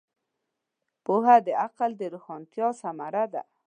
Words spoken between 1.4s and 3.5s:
د عقل د روښانتیا ثمره ده.